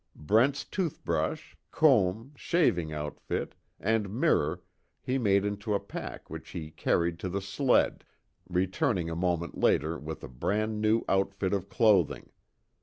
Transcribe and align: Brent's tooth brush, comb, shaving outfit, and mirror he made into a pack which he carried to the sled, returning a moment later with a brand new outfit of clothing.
Brent's 0.15 0.65
tooth 0.65 1.05
brush, 1.05 1.55
comb, 1.69 2.31
shaving 2.35 2.91
outfit, 2.91 3.53
and 3.79 4.09
mirror 4.09 4.63
he 4.99 5.19
made 5.19 5.45
into 5.45 5.75
a 5.75 5.79
pack 5.79 6.27
which 6.27 6.49
he 6.49 6.71
carried 6.71 7.19
to 7.19 7.29
the 7.29 7.39
sled, 7.39 8.03
returning 8.49 9.11
a 9.11 9.15
moment 9.15 9.59
later 9.59 9.99
with 9.99 10.23
a 10.23 10.27
brand 10.27 10.81
new 10.81 11.03
outfit 11.07 11.53
of 11.53 11.69
clothing. 11.69 12.31